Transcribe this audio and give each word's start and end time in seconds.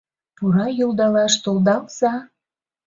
Пура 0.37 0.65
йӱлдалаш 0.77 1.33
толдалза! 1.43 2.13